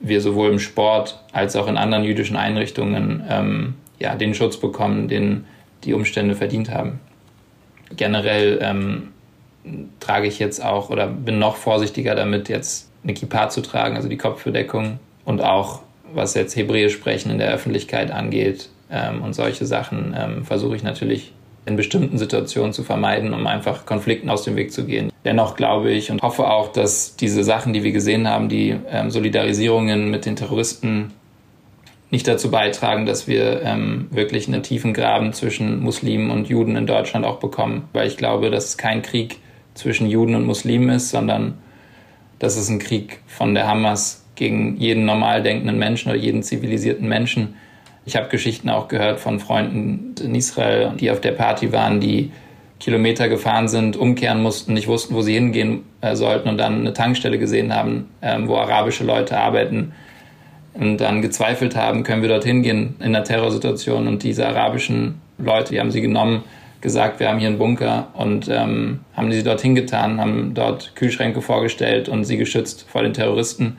[0.00, 5.08] wir sowohl im Sport als auch in anderen jüdischen Einrichtungen ähm, ja, den Schutz bekommen,
[5.08, 5.44] den
[5.84, 7.00] die Umstände verdient haben.
[7.96, 9.08] Generell ähm,
[10.00, 14.08] trage ich jetzt auch oder bin noch vorsichtiger damit, jetzt eine Kippa zu tragen, also
[14.08, 15.80] die Kopfbedeckung und auch
[16.12, 20.82] was jetzt Hebräisch sprechen in der Öffentlichkeit angeht ähm, und solche Sachen ähm, versuche ich
[20.82, 21.32] natürlich
[21.66, 25.12] in bestimmten Situationen zu vermeiden, um einfach Konflikten aus dem Weg zu gehen.
[25.28, 29.10] Dennoch glaube ich und hoffe auch, dass diese Sachen, die wir gesehen haben, die ähm,
[29.10, 31.12] Solidarisierungen mit den Terroristen
[32.08, 36.86] nicht dazu beitragen, dass wir ähm, wirklich einen tiefen Graben zwischen Muslimen und Juden in
[36.86, 37.86] Deutschland auch bekommen.
[37.92, 39.36] Weil ich glaube, dass es kein Krieg
[39.74, 41.58] zwischen Juden und Muslimen ist, sondern
[42.38, 47.06] dass es ein Krieg von der Hamas gegen jeden normal denkenden Menschen oder jeden zivilisierten
[47.06, 47.54] Menschen
[48.08, 52.32] ich habe Geschichten auch gehört von Freunden in Israel, die auf der Party waren, die
[52.80, 56.92] Kilometer gefahren sind, umkehren mussten, nicht wussten, wo sie hingehen äh, sollten und dann eine
[56.92, 59.92] Tankstelle gesehen haben, ähm, wo arabische Leute arbeiten
[60.74, 65.72] und dann gezweifelt haben, können wir dorthin gehen in einer Terrorsituation und diese arabischen Leute,
[65.72, 66.44] die haben sie genommen,
[66.80, 71.42] gesagt, wir haben hier einen Bunker und ähm, haben sie dorthin getan, haben dort Kühlschränke
[71.42, 73.78] vorgestellt und sie geschützt vor den Terroristen.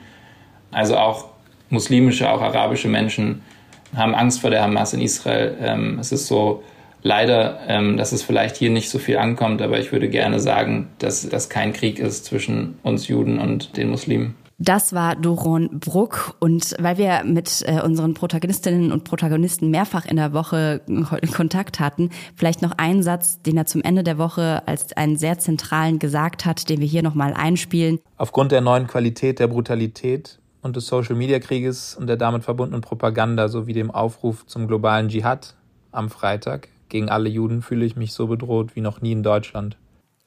[0.70, 1.30] Also auch
[1.70, 3.42] muslimische, auch arabische Menschen
[3.96, 5.56] haben Angst vor der Hamas in Israel.
[5.62, 6.62] Ähm, es ist so
[7.02, 10.88] leider, ähm, dass es vielleicht hier nicht so viel ankommt, aber ich würde gerne sagen,
[10.98, 14.34] dass das kein Krieg ist zwischen uns Juden und den Muslimen.
[14.62, 16.36] Das war Doron Bruck.
[16.38, 20.82] Und weil wir mit äh, unseren Protagonistinnen und Protagonisten mehrfach in der Woche
[21.34, 25.38] Kontakt hatten, vielleicht noch ein Satz, den er zum Ende der Woche als einen sehr
[25.38, 28.00] zentralen gesagt hat, den wir hier nochmal einspielen.
[28.18, 33.72] Aufgrund der neuen Qualität der Brutalität und des Social-Media-Krieges und der damit verbundenen Propaganda sowie
[33.72, 35.54] dem Aufruf zum globalen Dschihad
[35.90, 39.76] am Freitag gegen alle Juden fühle ich mich so bedroht wie noch nie in Deutschland.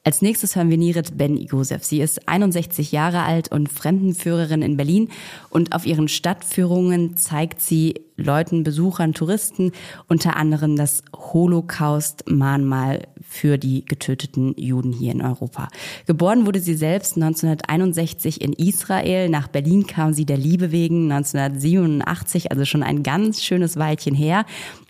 [0.06, 1.86] Als nächstes hören wir Nirit Ben Igosef.
[1.86, 5.08] Sie ist 61 Jahre alt und Fremdenführerin in Berlin
[5.50, 9.72] und auf ihren Stadtführungen zeigt sie Leuten, Besuchern, Touristen
[10.10, 15.70] unter anderem das Holocaust-Mahnmal für die getöteten Juden hier in Europa.
[16.06, 19.30] Geboren wurde sie selbst 1961 in Israel.
[19.30, 24.46] Nach Berlin kam sie der Liebe wegen 1987, also schon ein ganz schönes Weilchen her.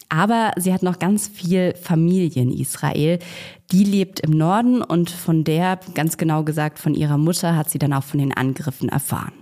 [0.09, 3.19] Aber sie hat noch ganz viel Familie in Israel.
[3.71, 7.79] Die lebt im Norden und von der, ganz genau gesagt von ihrer Mutter, hat sie
[7.79, 9.33] dann auch von den Angriffen erfahren.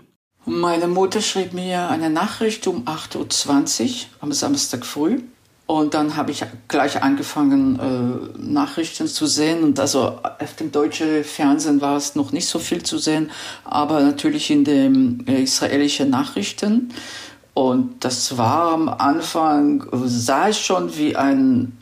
[0.46, 3.90] Meine Mutter schrieb mir eine Nachricht um 8.20 Uhr
[4.22, 5.20] am Samstag früh.
[5.68, 9.64] Und dann habe ich gleich angefangen, äh, Nachrichten zu sehen.
[9.64, 13.32] Und also auf dem deutschen Fernsehen war es noch nicht so viel zu sehen,
[13.64, 16.90] aber natürlich in den äh, israelischen Nachrichten.
[17.54, 21.78] Und das war am Anfang, sah ich schon wie ein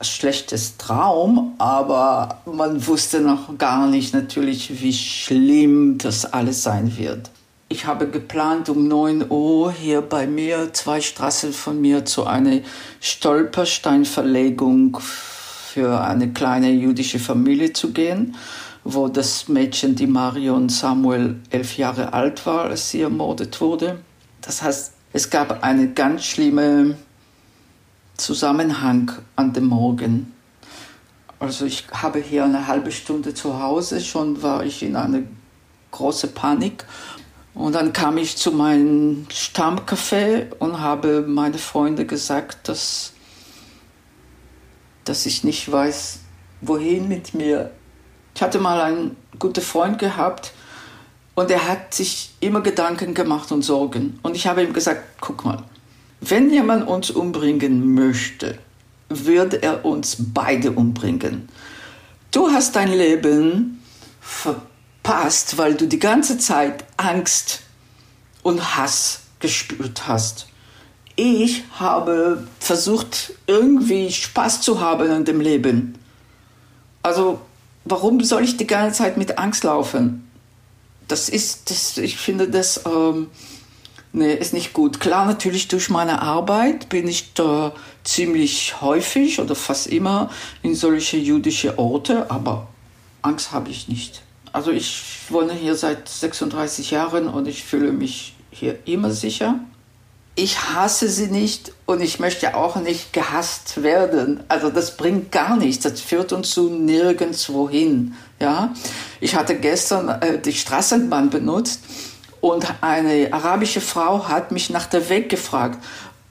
[0.00, 7.30] schlechtes Traum, aber man wusste noch gar nicht natürlich, wie schlimm das alles sein wird.
[7.68, 12.60] Ich habe geplant, um 9 Uhr hier bei mir, zwei Straßen von mir, zu einer
[13.00, 18.36] Stolpersteinverlegung für eine kleine jüdische Familie zu gehen,
[18.84, 24.00] wo das Mädchen, die Marion Samuel, elf Jahre alt war, als sie ermordet wurde.
[24.42, 26.96] Das heißt, es gab einen ganz schlimmen
[28.16, 30.32] Zusammenhang an dem Morgen.
[31.38, 35.22] Also ich habe hier eine halbe Stunde zu Hause, schon war ich in einer
[35.90, 36.84] großen Panik.
[37.54, 43.12] Und dann kam ich zu meinem Stammcafé und habe meine Freunde gesagt, dass,
[45.04, 46.20] dass ich nicht weiß,
[46.62, 47.70] wohin mit mir.
[48.34, 50.52] Ich hatte mal einen guten Freund gehabt
[51.34, 54.18] und er hat sich immer Gedanken gemacht und Sorgen.
[54.22, 55.62] Und ich habe ihm gesagt, guck mal,
[56.20, 58.58] wenn jemand uns umbringen möchte,
[59.08, 61.48] würde er uns beide umbringen.
[62.30, 63.82] Du hast dein Leben
[64.20, 67.60] verpasst, weil du die ganze Zeit Angst
[68.42, 70.46] und Hass gespürt hast.
[71.16, 75.98] Ich habe versucht, irgendwie Spaß zu haben an dem Leben.
[77.02, 77.40] Also,
[77.84, 80.21] warum soll ich die ganze Zeit mit Angst laufen?
[81.12, 83.26] Das ist, das, ich finde das ähm,
[84.14, 84.98] Nee, ist nicht gut.
[84.98, 90.30] Klar, natürlich durch meine Arbeit bin ich da ziemlich häufig oder fast immer
[90.62, 92.66] in solche jüdische Orte, aber
[93.20, 94.22] Angst habe ich nicht.
[94.52, 99.60] Also ich wohne hier seit 36 Jahren und ich fühle mich hier immer sicher.
[100.34, 104.42] Ich hasse sie nicht und ich möchte auch nicht gehasst werden.
[104.48, 105.82] Also das bringt gar nichts.
[105.82, 108.14] Das führt uns zu nirgendwo hin.
[108.40, 108.72] Ja,
[109.20, 111.80] ich hatte gestern äh, die Straßenbahn benutzt
[112.40, 115.84] und eine arabische Frau hat mich nach der Weg gefragt.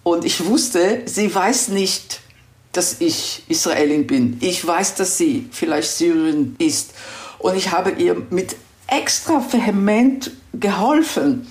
[0.04, 2.22] Und ich wusste, sie weiß nicht,
[2.72, 4.38] dass ich Israelin bin.
[4.42, 6.92] Ich weiß, dass sie vielleicht Syrerin ist.
[7.40, 8.56] Und ich habe ihr mit
[8.88, 11.48] extra vehement geholfen.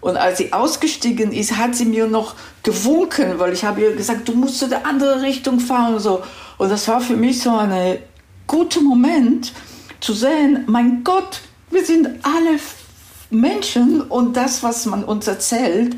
[0.00, 4.28] Und als sie ausgestiegen ist, hat sie mir noch gewunken, weil ich habe ihr gesagt,
[4.28, 6.22] du musst in eine andere Richtung fahren und so.
[6.58, 7.98] Und das war für mich so ein
[8.46, 9.52] guter Moment
[10.00, 12.58] zu sehen, mein Gott, wir sind alle
[13.30, 15.96] Menschen und das, was man uns erzählt,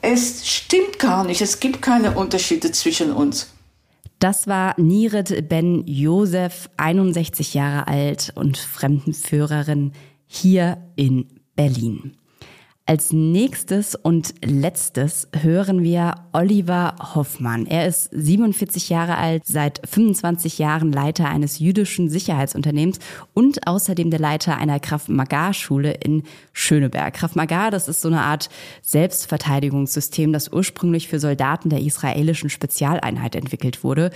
[0.00, 1.40] es stimmt gar nicht.
[1.40, 3.52] Es gibt keine Unterschiede zwischen uns.
[4.20, 9.92] Das war Niret Ben Josef, 61 Jahre alt und Fremdenführerin
[10.26, 12.17] hier in Berlin.
[12.88, 17.66] Als nächstes und letztes hören wir Oliver Hoffmann.
[17.66, 22.98] Er ist 47 Jahre alt, seit 25 Jahren Leiter eines jüdischen Sicherheitsunternehmens
[23.34, 26.22] und außerdem der Leiter einer Krav-Maga-Schule in
[26.54, 27.12] Schöneberg.
[27.12, 28.48] Krav-Maga, das ist so eine Art
[28.80, 34.08] Selbstverteidigungssystem, das ursprünglich für Soldaten der israelischen Spezialeinheit entwickelt wurde.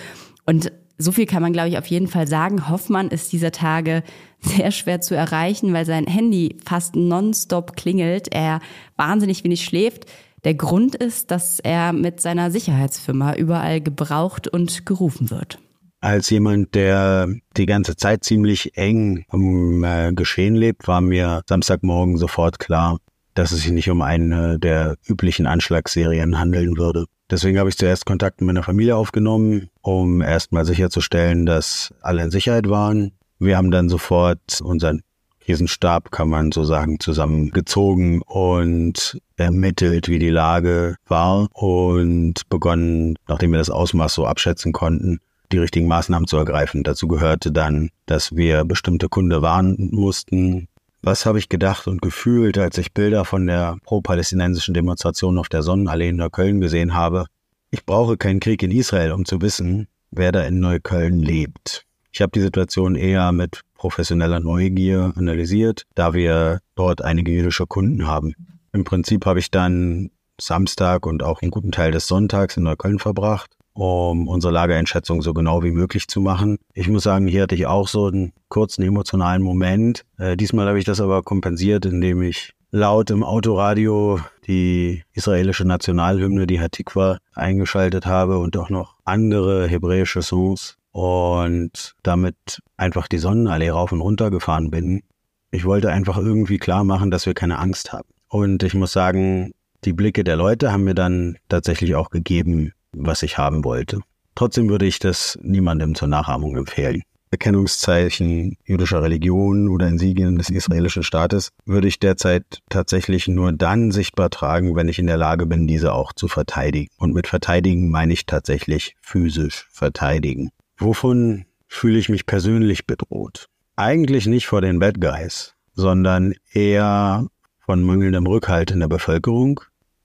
[0.46, 2.68] Und so viel kann man, glaube ich, auf jeden Fall sagen.
[2.68, 4.02] Hoffmann ist dieser Tage
[4.40, 8.60] sehr schwer zu erreichen, weil sein Handy fast nonstop klingelt, er
[8.96, 10.06] wahnsinnig wenig schläft.
[10.44, 15.58] Der Grund ist, dass er mit seiner Sicherheitsfirma überall gebraucht und gerufen wird.
[16.00, 22.16] Als jemand, der die ganze Zeit ziemlich eng am äh, Geschehen lebt, war mir Samstagmorgen
[22.16, 22.98] sofort klar,
[23.34, 27.04] dass es sich nicht um eine der üblichen Anschlagsserien handeln würde.
[27.30, 32.30] Deswegen habe ich zuerst Kontakt mit meiner Familie aufgenommen, um erstmal sicherzustellen, dass alle in
[32.30, 33.12] Sicherheit waren.
[33.38, 35.02] Wir haben dann sofort unseren
[35.40, 43.50] Krisenstab, kann man so sagen, zusammengezogen und ermittelt, wie die Lage war und begonnen, nachdem
[43.50, 45.18] wir das Ausmaß so abschätzen konnten,
[45.50, 46.84] die richtigen Maßnahmen zu ergreifen.
[46.84, 50.68] Dazu gehörte dann, dass wir bestimmte Kunde warnen mussten,
[51.04, 55.64] was habe ich gedacht und gefühlt, als ich Bilder von der pro-palästinensischen Demonstration auf der
[55.64, 57.26] Sonnenallee in Neukölln gesehen habe?
[57.74, 61.86] Ich brauche keinen Krieg in Israel, um zu wissen, wer da in Neukölln lebt.
[62.12, 68.06] Ich habe die Situation eher mit professioneller Neugier analysiert, da wir dort einige jüdische Kunden
[68.06, 68.34] haben.
[68.74, 72.98] Im Prinzip habe ich dann Samstag und auch einen guten Teil des Sonntags in Neukölln
[72.98, 76.58] verbracht um unsere Lageeinschätzung so genau wie möglich zu machen.
[76.74, 80.04] Ich muss sagen, hier hatte ich auch so einen kurzen emotionalen Moment.
[80.18, 86.46] Äh, diesmal habe ich das aber kompensiert, indem ich laut im Autoradio die israelische Nationalhymne,
[86.46, 93.70] die Hatikwa, eingeschaltet habe und auch noch andere hebräische Songs und damit einfach die Sonnenallee
[93.70, 95.02] rauf und runter gefahren bin.
[95.50, 98.08] Ich wollte einfach irgendwie klar machen, dass wir keine Angst haben.
[98.28, 99.52] Und ich muss sagen,
[99.84, 104.00] die Blicke der Leute haben mir dann tatsächlich auch gegeben, was ich haben wollte.
[104.34, 107.02] Trotzdem würde ich das niemandem zur Nachahmung empfehlen.
[107.32, 114.28] Erkennungszeichen jüdischer Religion oder Insignien des israelischen Staates würde ich derzeit tatsächlich nur dann sichtbar
[114.28, 116.90] tragen, wenn ich in der Lage bin, diese auch zu verteidigen.
[116.98, 120.50] Und mit verteidigen meine ich tatsächlich physisch verteidigen.
[120.76, 123.46] Wovon fühle ich mich persönlich bedroht?
[123.76, 127.26] Eigentlich nicht vor den Bad Guys, sondern eher
[127.60, 129.60] von mangelndem Rückhalt in der Bevölkerung,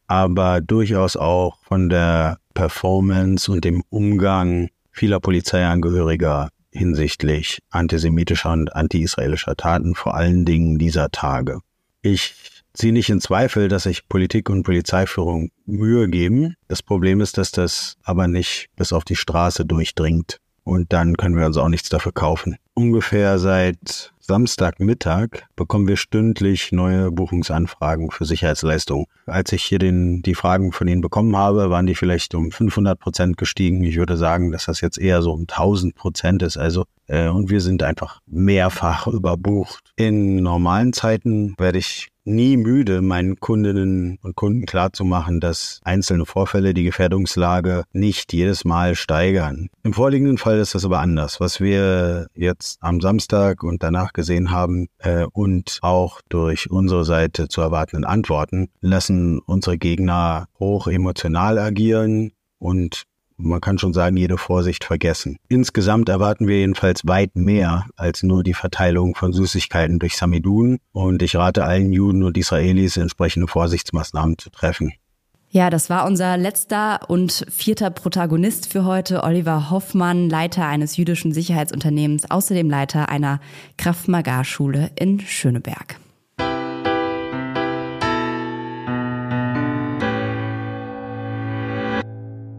[0.07, 9.55] aber durchaus auch von der Performance und dem Umgang vieler Polizeiangehöriger hinsichtlich antisemitischer und anti-israelischer
[9.55, 11.59] Taten, vor allen Dingen dieser Tage.
[12.01, 12.35] Ich
[12.73, 16.55] ziehe nicht in Zweifel, dass sich Politik und Polizeiführung Mühe geben.
[16.67, 20.39] Das Problem ist, dass das aber nicht bis auf die Straße durchdringt.
[20.67, 22.57] Und dann können wir uns auch nichts dafür kaufen.
[22.73, 29.05] Ungefähr seit Samstagmittag bekommen wir stündlich neue Buchungsanfragen für Sicherheitsleistungen.
[29.25, 32.99] Als ich hier den, die Fragen von Ihnen bekommen habe, waren die vielleicht um 500
[32.99, 33.81] Prozent gestiegen.
[33.85, 36.57] Ich würde sagen, dass das jetzt eher so um 1000 Prozent ist.
[36.57, 39.93] Also, äh, und wir sind einfach mehrfach überbucht.
[39.95, 46.73] In normalen Zeiten werde ich nie müde, meinen Kundinnen und Kunden klarzumachen, dass einzelne Vorfälle
[46.73, 49.69] die Gefährdungslage nicht jedes Mal steigern.
[49.83, 51.39] Im vorliegenden Fall ist das aber anders.
[51.39, 57.47] Was wir jetzt am Samstag und danach gesehen haben äh, und auch durch unsere Seite
[57.47, 63.03] zu erwartenden Antworten, lassen unsere Gegner hoch emotional agieren und
[63.37, 65.37] man kann schon sagen, jede Vorsicht vergessen.
[65.47, 71.21] Insgesamt erwarten wir jedenfalls weit mehr als nur die Verteilung von Süßigkeiten durch Samidun und
[71.21, 74.93] ich rate allen Juden und Israelis, entsprechende Vorsichtsmaßnahmen zu treffen.
[75.49, 81.31] Ja, das war unser letzter und vierter Protagonist für heute, Oliver Hoffmann, Leiter eines jüdischen
[81.31, 83.39] Sicherheitsunternehmens, außerdem Leiter einer
[83.77, 85.99] Kraft-Magar-Schule in Schöneberg.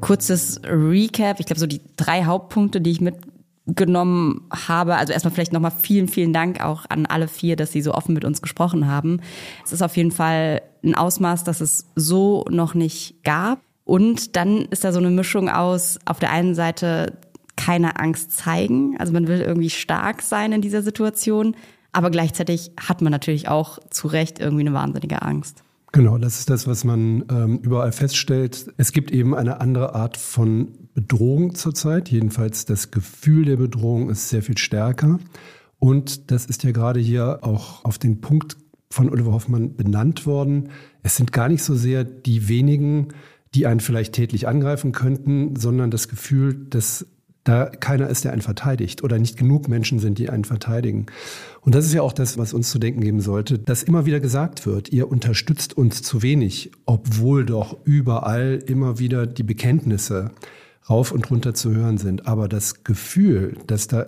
[0.08, 1.38] Kurzes Recap.
[1.38, 4.96] Ich glaube, so die drei Hauptpunkte, die ich mitgenommen habe.
[4.96, 8.14] Also erstmal vielleicht nochmal vielen, vielen Dank auch an alle vier, dass sie so offen
[8.14, 9.20] mit uns gesprochen haben.
[9.66, 13.60] Es ist auf jeden Fall ein Ausmaß, das es so noch nicht gab.
[13.84, 17.18] Und dann ist da so eine Mischung aus, auf der einen Seite
[17.56, 18.96] keine Angst zeigen.
[18.98, 21.54] Also man will irgendwie stark sein in dieser Situation.
[21.92, 25.62] Aber gleichzeitig hat man natürlich auch zu Recht irgendwie eine wahnsinnige Angst.
[25.92, 28.72] Genau, das ist das, was man ähm, überall feststellt.
[28.76, 32.10] Es gibt eben eine andere Art von Bedrohung zurzeit.
[32.10, 35.18] Jedenfalls das Gefühl der Bedrohung ist sehr viel stärker.
[35.78, 38.56] Und das ist ja gerade hier auch auf den Punkt
[38.90, 40.70] von Oliver Hoffmann benannt worden.
[41.02, 43.08] Es sind gar nicht so sehr die wenigen,
[43.54, 47.06] die einen vielleicht tätlich angreifen könnten, sondern das Gefühl, dass
[47.48, 51.06] da keiner ist, der einen verteidigt oder nicht genug Menschen sind, die einen verteidigen.
[51.62, 54.20] Und das ist ja auch das, was uns zu denken geben sollte, dass immer wieder
[54.20, 60.32] gesagt wird, ihr unterstützt uns zu wenig, obwohl doch überall immer wieder die Bekenntnisse
[60.90, 62.26] rauf und runter zu hören sind.
[62.26, 64.06] Aber das Gefühl, dass da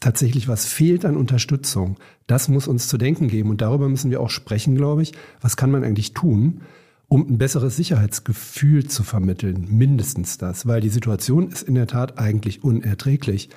[0.00, 3.50] tatsächlich was fehlt an Unterstützung, das muss uns zu denken geben.
[3.50, 5.12] Und darüber müssen wir auch sprechen, glaube ich.
[5.40, 6.62] Was kann man eigentlich tun?
[7.08, 9.66] Um ein besseres Sicherheitsgefühl zu vermitteln.
[9.70, 13.48] Mindestens das, weil die Situation ist in der Tat eigentlich unerträglich.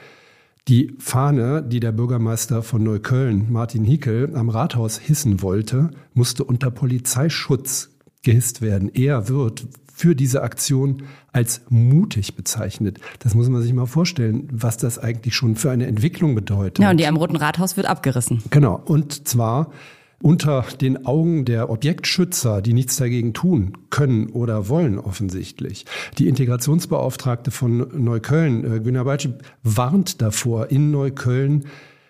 [0.68, 6.72] Die Fahne, die der Bürgermeister von Neukölln, Martin Hickel, am Rathaus hissen wollte, musste unter
[6.72, 7.90] Polizeischutz
[8.24, 8.90] gehisst werden.
[8.94, 13.00] Er wird für diese Aktion als mutig bezeichnet.
[13.20, 16.80] Das muss man sich mal vorstellen, was das eigentlich schon für eine Entwicklung bedeutet.
[16.80, 18.42] Ja, und die am Roten Rathaus wird abgerissen.
[18.50, 18.82] Genau.
[18.86, 19.72] Und zwar
[20.22, 25.86] unter den Augen der Objektschützer, die nichts dagegen tun können oder wollen offensichtlich.
[26.18, 31.66] Die Integrationsbeauftragte von Neukölln, äh, Günter Balci, warnt davor, in Neukölln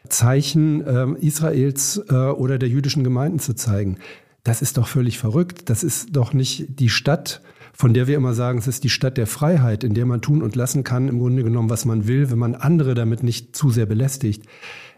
[0.10, 3.98] Zeichen äh, Israels äh, oder der jüdischen Gemeinden zu zeigen.
[4.44, 5.70] Das ist doch völlig verrückt.
[5.70, 7.42] Das ist doch nicht die Stadt,
[7.74, 10.42] von der wir immer sagen, es ist die Stadt der Freiheit, in der man tun
[10.42, 13.70] und lassen kann, im Grunde genommen, was man will, wenn man andere damit nicht zu
[13.70, 14.46] sehr belästigt.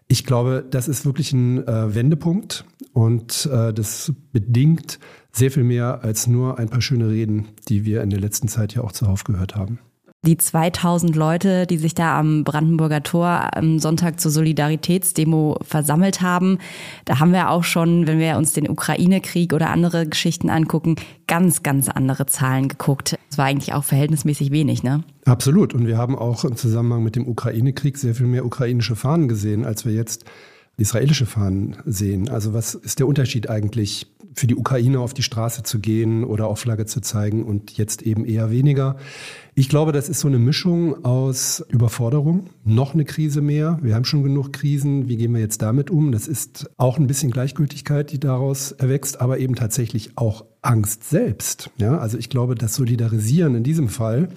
[0.07, 4.99] Ich glaube, das ist wirklich ein äh, Wendepunkt und äh, das bedingt
[5.31, 8.75] sehr viel mehr als nur ein paar schöne Reden, die wir in der letzten Zeit
[8.75, 9.79] ja auch zuhauf gehört haben.
[10.25, 16.59] Die 2000 Leute, die sich da am Brandenburger Tor am Sonntag zur Solidaritätsdemo versammelt haben,
[17.03, 20.95] da haben wir auch schon, wenn wir uns den Ukraine-Krieg oder andere Geschichten angucken,
[21.27, 23.19] ganz, ganz andere Zahlen geguckt.
[23.29, 25.03] Es war eigentlich auch verhältnismäßig wenig, ne?
[25.25, 25.73] Absolut.
[25.73, 29.65] Und wir haben auch im Zusammenhang mit dem Ukraine-Krieg sehr viel mehr ukrainische Fahnen gesehen,
[29.65, 30.23] als wir jetzt
[30.77, 32.29] israelische Fahnen sehen.
[32.29, 36.47] Also was ist der Unterschied eigentlich für die Ukraine auf die Straße zu gehen oder
[36.47, 38.97] auf Flagge zu zeigen und jetzt eben eher weniger?
[39.55, 43.77] Ich glaube, das ist so eine Mischung aus Überforderung, noch eine Krise mehr.
[43.81, 45.07] Wir haben schon genug Krisen.
[45.07, 46.11] Wie gehen wir jetzt damit um?
[46.11, 51.69] Das ist auch ein bisschen Gleichgültigkeit, die daraus erwächst, aber eben tatsächlich auch Angst selbst.
[51.77, 54.29] Ja, also ich glaube, das Solidarisieren in diesem Fall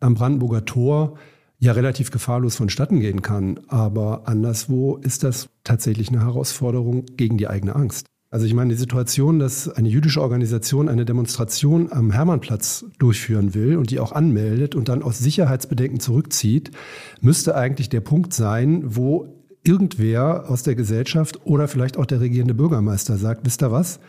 [0.00, 1.18] am Brandenburger Tor
[1.58, 3.60] ja relativ gefahrlos vonstatten gehen kann.
[3.68, 8.06] Aber anderswo ist das tatsächlich eine Herausforderung gegen die eigene Angst.
[8.34, 13.76] Also ich meine, die Situation, dass eine jüdische Organisation eine Demonstration am Hermannplatz durchführen will
[13.76, 16.72] und die auch anmeldet und dann aus Sicherheitsbedenken zurückzieht,
[17.20, 22.54] müsste eigentlich der Punkt sein, wo irgendwer aus der Gesellschaft oder vielleicht auch der regierende
[22.54, 24.00] Bürgermeister sagt, wisst ihr was,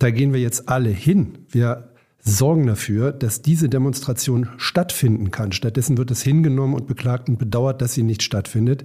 [0.00, 1.38] da gehen wir jetzt alle hin.
[1.48, 1.87] Wir
[2.20, 5.52] sorgen dafür, dass diese Demonstration stattfinden kann.
[5.52, 8.82] Stattdessen wird es hingenommen und beklagt und bedauert, dass sie nicht stattfindet.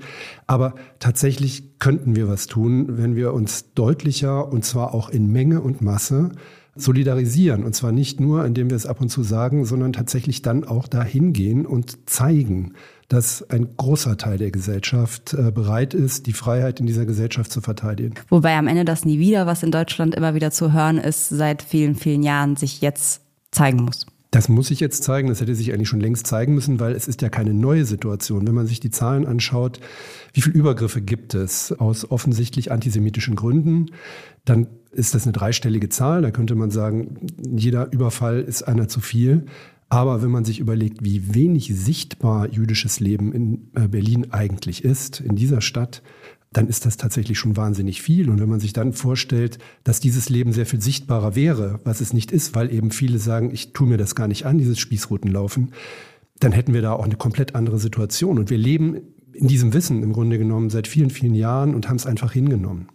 [0.47, 5.61] Aber tatsächlich könnten wir was tun, wenn wir uns deutlicher und zwar auch in Menge
[5.61, 6.31] und Masse
[6.75, 7.63] solidarisieren.
[7.63, 10.87] Und zwar nicht nur, indem wir es ab und zu sagen, sondern tatsächlich dann auch
[10.87, 12.73] dahin gehen und zeigen,
[13.07, 17.61] dass ein großer Teil der Gesellschaft äh, bereit ist, die Freiheit in dieser Gesellschaft zu
[17.61, 18.15] verteidigen.
[18.29, 21.61] Wobei am Ende das nie wieder, was in Deutschland immer wieder zu hören ist, seit
[21.61, 24.05] vielen, vielen Jahren sich jetzt zeigen muss.
[24.33, 27.07] Das muss sich jetzt zeigen, das hätte sich eigentlich schon längst zeigen müssen, weil es
[27.07, 28.47] ist ja keine neue Situation.
[28.47, 29.79] Wenn man sich die Zahlen anschaut,
[30.33, 33.91] wie viele Übergriffe gibt es aus offensichtlich antisemitischen Gründen,
[34.43, 36.23] dann ist das eine dreistellige Zahl.
[36.23, 39.45] Da könnte man sagen, jeder Überfall ist einer zu viel.
[39.93, 45.19] Aber wenn man sich überlegt, wie wenig sichtbar jüdisches Leben in äh, Berlin eigentlich ist,
[45.19, 46.01] in dieser Stadt,
[46.51, 48.31] dann ist das tatsächlich schon wahnsinnig viel.
[48.31, 52.11] Und wenn man sich dann vorstellt, dass dieses Leben sehr viel sichtbarer wäre, was es
[52.11, 55.73] nicht ist, weil eben viele sagen, ich tue mir das gar nicht an, dieses Spießrutenlaufen,
[56.39, 58.39] dann hätten wir da auch eine komplett andere Situation.
[58.39, 58.97] Und wir leben
[59.31, 62.87] in diesem Wissen im Grunde genommen seit vielen, vielen Jahren und haben es einfach hingenommen.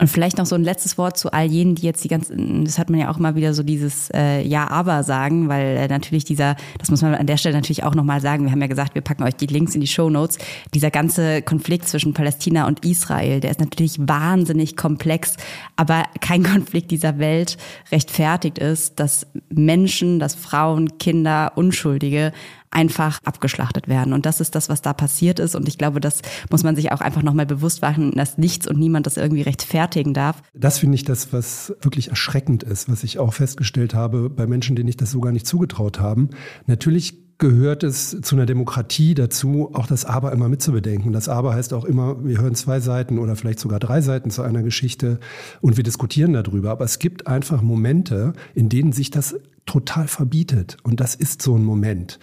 [0.00, 2.80] Und vielleicht noch so ein letztes Wort zu all jenen, die jetzt die ganzen, das
[2.80, 6.24] hat man ja auch immer wieder so dieses äh, Ja, aber sagen, weil äh, natürlich
[6.24, 8.96] dieser, das muss man an der Stelle natürlich auch nochmal sagen, wir haben ja gesagt,
[8.96, 10.38] wir packen euch die Links in die Show Notes.
[10.74, 15.36] Dieser ganze Konflikt zwischen Palästina und Israel, der ist natürlich wahnsinnig komplex,
[15.76, 17.56] aber kein Konflikt dieser Welt
[17.92, 22.32] rechtfertigt ist, dass Menschen, dass Frauen, Kinder, Unschuldige
[22.74, 24.12] einfach abgeschlachtet werden.
[24.12, 25.54] Und das ist das, was da passiert ist.
[25.54, 26.20] Und ich glaube, das
[26.50, 30.14] muss man sich auch einfach nochmal bewusst machen, dass nichts und niemand das irgendwie rechtfertigen
[30.14, 30.42] darf.
[30.52, 34.76] Das finde ich das, was wirklich erschreckend ist, was ich auch festgestellt habe bei Menschen,
[34.76, 36.30] denen ich das so gar nicht zugetraut haben.
[36.66, 41.12] Natürlich gehört es zu einer Demokratie dazu, auch das Aber immer mitzubedenken.
[41.12, 44.42] Das Aber heißt auch immer, wir hören zwei Seiten oder vielleicht sogar drei Seiten zu
[44.42, 45.18] einer Geschichte
[45.60, 46.70] und wir diskutieren darüber.
[46.70, 50.76] Aber es gibt einfach Momente, in denen sich das total verbietet.
[50.82, 52.18] Und das ist so ein Moment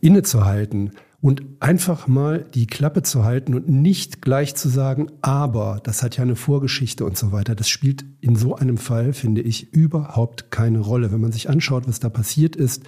[0.00, 0.90] innezuhalten
[1.22, 6.16] und einfach mal die Klappe zu halten und nicht gleich zu sagen, aber das hat
[6.16, 7.54] ja eine Vorgeschichte und so weiter.
[7.54, 11.12] Das spielt in so einem Fall, finde ich, überhaupt keine Rolle.
[11.12, 12.84] Wenn man sich anschaut, was da passiert ist,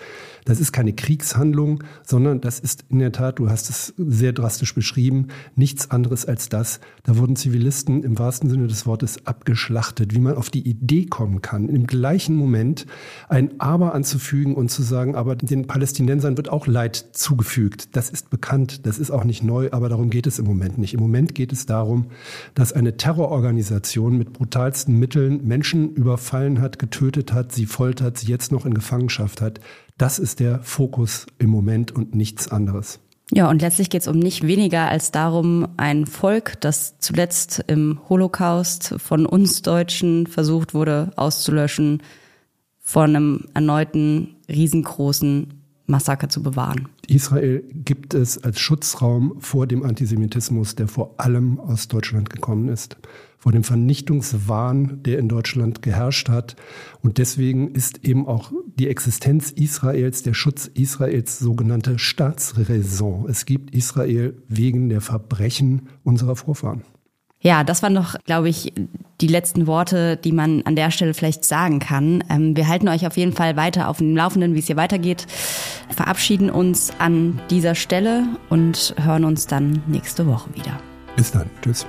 [0.46, 4.74] das ist keine Kriegshandlung, sondern das ist in der Tat, du hast es sehr drastisch
[4.74, 6.80] beschrieben, nichts anderes als das.
[7.02, 10.14] Da wurden Zivilisten im wahrsten Sinne des Wortes abgeschlachtet.
[10.14, 12.86] Wie man auf die Idee kommen kann, im gleichen Moment
[13.28, 17.94] ein Aber anzufügen und zu sagen, aber den Palästinensern wird auch Leid zugefügt.
[17.94, 20.94] Das ist bekannt, das ist auch nicht neu, aber darum geht es im Moment nicht.
[20.94, 22.06] Im Moment geht es darum,
[22.54, 28.52] dass eine Terrororganisation mit brutalsten Mitteln Menschen überfallen hat, getötet hat, sie foltert, sie jetzt
[28.52, 29.60] noch in Gefangenschaft hat.
[29.98, 33.00] Das ist der Fokus im Moment und nichts anderes.
[33.34, 37.98] Ja, und letztlich geht es um nicht weniger als darum, ein Volk, das zuletzt im
[38.10, 42.02] Holocaust von uns Deutschen versucht wurde auszulöschen,
[42.78, 46.88] vor einem erneuten riesengroßen Massaker zu bewahren.
[47.08, 52.96] Israel gibt es als Schutzraum vor dem Antisemitismus, der vor allem aus Deutschland gekommen ist,
[53.38, 56.54] vor dem Vernichtungswahn, der in Deutschland geherrscht hat.
[57.00, 63.26] Und deswegen ist eben auch die Existenz Israels, der Schutz Israels sogenannte Staatsräson.
[63.28, 66.82] Es gibt Israel wegen der Verbrechen unserer Vorfahren.
[67.42, 68.72] Ja, das waren doch, glaube ich,
[69.20, 72.24] die letzten Worte, die man an der Stelle vielleicht sagen kann.
[72.30, 75.26] Ähm, wir halten euch auf jeden Fall weiter auf dem Laufenden, wie es hier weitergeht,
[75.90, 80.78] verabschieden uns an dieser Stelle und hören uns dann nächste Woche wieder.
[81.16, 81.50] Bis dann.
[81.62, 81.86] Tschüss.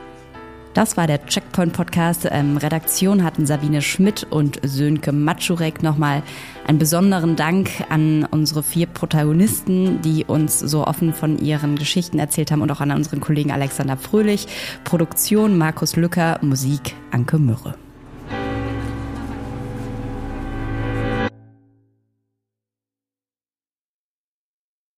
[0.74, 2.28] Das war der Checkpoint Podcast.
[2.32, 5.84] Ähm, Redaktion hatten Sabine Schmidt und Sönke Matschurek.
[5.84, 6.24] Nochmal
[6.68, 12.52] einen besonderen Dank an unsere vier Protagonisten, die uns so offen von ihren Geschichten erzählt
[12.52, 14.48] haben und auch an unseren Kollegen Alexander Fröhlich.
[14.84, 17.76] Produktion Markus Lücker, Musik Anke Mürre.